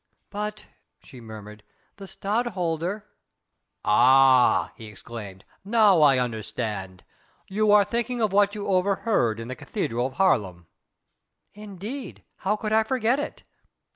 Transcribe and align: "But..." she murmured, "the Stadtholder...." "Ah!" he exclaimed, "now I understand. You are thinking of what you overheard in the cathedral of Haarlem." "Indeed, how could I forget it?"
"But..." 0.31 0.65
she 1.03 1.21
murmured, 1.21 1.61
"the 1.97 2.07
Stadtholder...." 2.07 3.05
"Ah!" 3.85 4.71
he 4.75 4.87
exclaimed, 4.87 5.45
"now 5.63 6.01
I 6.01 6.17
understand. 6.17 7.03
You 7.47 7.71
are 7.71 7.85
thinking 7.85 8.19
of 8.19 8.33
what 8.33 8.55
you 8.55 8.65
overheard 8.65 9.39
in 9.39 9.47
the 9.47 9.55
cathedral 9.55 10.07
of 10.07 10.13
Haarlem." 10.13 10.65
"Indeed, 11.53 12.23
how 12.37 12.55
could 12.55 12.73
I 12.73 12.81
forget 12.81 13.19
it?" 13.19 13.43